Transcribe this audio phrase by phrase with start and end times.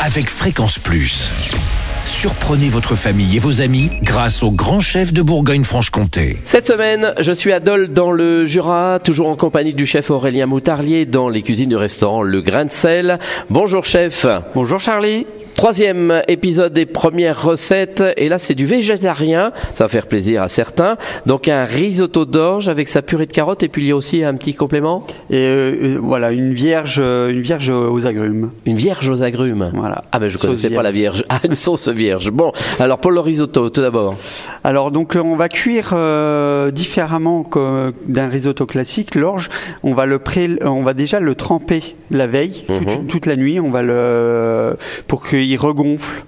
[0.00, 1.30] avec Fréquence Plus.
[2.04, 6.38] Surprenez votre famille et vos amis grâce au grand chef de Bourgogne-Franche-Comté.
[6.44, 10.46] Cette semaine, je suis à Dole dans le Jura, toujours en compagnie du chef Aurélien
[10.46, 13.18] Moutarlier dans les cuisines du restaurant Le Grain de Sel.
[13.50, 14.26] Bonjour chef.
[14.54, 15.26] Bonjour Charlie.
[15.54, 20.48] Troisième épisode des premières recettes, et là c'est du végétarien, ça va faire plaisir à
[20.48, 20.96] certains.
[21.26, 24.24] Donc un risotto d'orge avec sa purée de carottes, et puis il y a aussi
[24.24, 28.50] un petit complément Et euh, euh, voilà, une vierge, euh, une vierge aux agrumes.
[28.66, 30.02] Une vierge aux agrumes Voilà.
[30.10, 31.22] Ah ben je Sauce connaissais pas la vierge.
[31.28, 32.30] Ah une sauce vierge.
[32.32, 32.50] Bon,
[32.80, 34.16] alors pour le risotto tout d'abord.
[34.64, 39.14] Alors donc on va cuire euh, différemment que d'un risotto classique.
[39.14, 39.50] L'orge,
[39.84, 43.06] on va le pré, on va déjà le tremper la veille, toute, Mhm.
[43.06, 43.60] toute la nuit.
[43.60, 46.24] On va le pour qu'il regonfle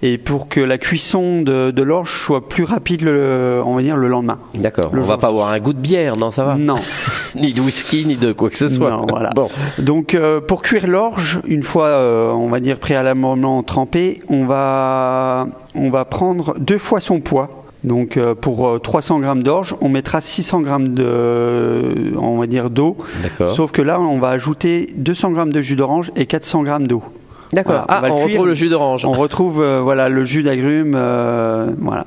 [0.00, 3.96] et pour que la cuisson de, de l'orge soit plus rapide, le, on va dire
[3.96, 4.38] le lendemain.
[4.54, 4.90] D'accord.
[4.92, 6.76] Le On va pas avoir un goût de bière, non ça va Non.
[7.34, 8.90] Ni de whisky, ni de quoi que ce soit.
[8.90, 9.30] Non, voilà.
[9.34, 9.48] Bon.
[9.78, 15.48] Donc euh, pour cuire l'orge, une fois euh, on va dire préalablement trempé, on va
[15.74, 17.48] on va prendre deux fois son poids.
[17.84, 22.70] Donc euh, pour euh, 300 grammes d'orge, on mettra 600 grammes de on va dire
[22.70, 22.96] d'eau.
[23.22, 23.54] D'accord.
[23.54, 27.02] Sauf que là, on va ajouter 200 grammes de jus d'orange et 400 grammes d'eau.
[27.52, 27.84] D'accord.
[27.88, 29.04] Voilà, on ah, on retrouve le jus d'orange.
[29.06, 32.06] On retrouve euh, voilà le jus d'agrumes, euh, voilà.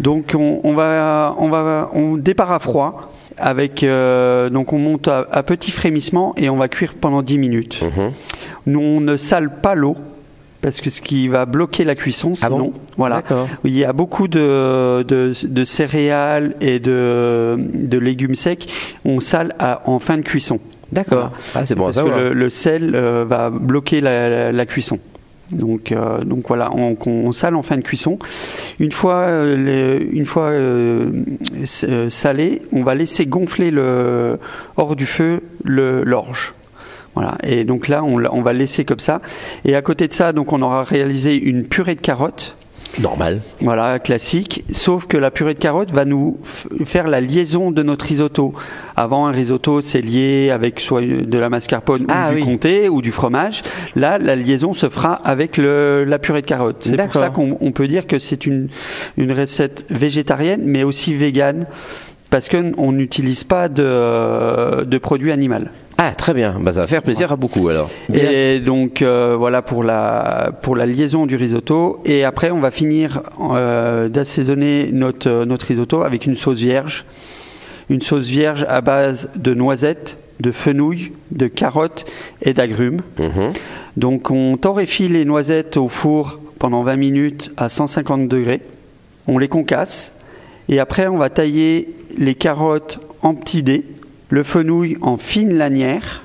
[0.00, 5.08] Donc on, on va on va on départ à froid avec euh, donc on monte
[5.08, 7.82] à, à petit frémissement et on va cuire pendant 10 minutes.
[7.82, 8.10] Mhm.
[8.66, 9.96] Nous on ne sale pas l'eau
[10.62, 13.16] parce que ce qui va bloquer la cuisson Ah sinon bon voilà.
[13.16, 13.46] D'accord.
[13.64, 18.66] Il y a beaucoup de, de, de céréales et de, de légumes secs.
[19.04, 20.58] On sale à- en fin de cuisson.
[20.92, 21.32] D'accord.
[21.54, 24.98] Ah, c'est bon Parce que le, le sel euh, va bloquer la, la- la cuisson.
[25.52, 28.18] Donc, euh, donc voilà, on, on sale en fin de cuisson.
[28.80, 30.50] Une fois, euh, les- une fois
[32.08, 34.38] salé, on va laisser gonfler le,
[34.76, 36.54] hors du feu l'orge.
[37.14, 37.36] Voilà.
[37.44, 39.20] Et donc là, on, on va laisser comme ça.
[39.64, 42.56] Et à côté de ça, donc on aura réalisé une purée de carottes.
[43.00, 43.40] Normal.
[43.60, 44.64] Voilà, classique.
[44.70, 46.38] Sauf que la purée de carottes va nous
[46.84, 48.52] faire la liaison de notre risotto.
[48.96, 52.44] Avant, un risotto, c'est lié avec soit de la mascarpone Ah ou du oui.
[52.44, 53.62] comté ou du fromage.
[53.96, 56.84] Là, la liaison se fera avec le- la purée de carottes.
[56.84, 58.68] C'est pour ça qu'on on peut dire que c'est une,
[59.16, 61.66] une recette végétarienne, mais aussi végane,
[62.30, 65.66] parce qu'on n'utilise pas de, de produits animaux.
[65.96, 66.56] Ah, très bien.
[66.60, 67.90] Bah, ça va faire plaisir à beaucoup alors.
[68.12, 72.00] Et donc euh, voilà pour la, pour la liaison du risotto.
[72.04, 77.04] Et après, on va finir euh, d'assaisonner notre, euh, notre risotto avec une sauce vierge.
[77.90, 82.06] Une sauce vierge à base de noisettes, de fenouil, de carottes
[82.42, 83.00] et d'agrumes.
[83.18, 83.52] Mhm.
[83.96, 88.62] Donc on torréfie les noisettes au four pendant 20 minutes à 150 degrés.
[89.28, 90.12] On les concasse.
[90.68, 93.84] Et après, on va tailler les carottes en petits dés,
[94.34, 96.22] le fenouil en fines lanières.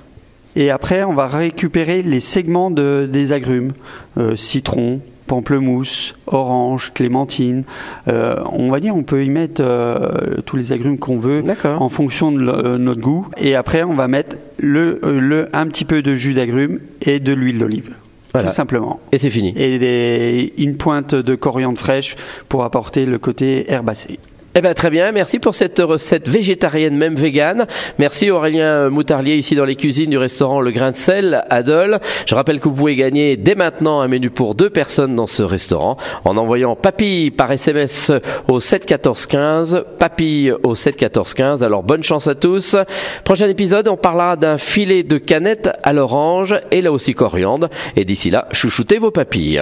[0.55, 3.71] Et après, on va récupérer les segments de- des agrumes,
[4.17, 7.63] euh, citron, pamplemousse, orange, clémentine.
[8.07, 11.43] Euh, on va dire, on peut y mettre euh, tous les agrumes qu'on veut
[11.79, 13.27] en fonction de le- notre goût.
[13.37, 17.31] Et après, on va mettre le, le, un petit peu de jus d'agrumes et de
[17.31, 17.91] l'huile d'olive.
[18.33, 18.49] Voilà.
[18.49, 18.99] Tout simplement.
[19.11, 19.53] Et c'est fini.
[19.55, 22.15] Et des- une pointe de coriandre fraîche
[22.49, 24.17] pour apporter le côté herbacé.
[24.59, 27.65] Eh ben très bien, merci pour cette recette végétarienne, même végane.
[27.97, 32.01] Merci Aurélien Moutarlier ici dans les cuisines du restaurant Le Grain de Sel à Dole.
[32.25, 35.43] Je rappelle que vous pouvez gagner dès maintenant un menu pour deux personnes dans ce
[35.43, 38.11] restaurant en envoyant papille par SMS
[38.49, 41.63] au 7 14 15, papille au 7 14 15.
[41.63, 42.75] Alors bonne chance à tous.
[43.23, 47.69] Prochain épisode, on parlera d'un filet de canette à l'orange et là aussi coriandre.
[47.95, 49.61] Et d'ici là, chouchoutez vos papilles.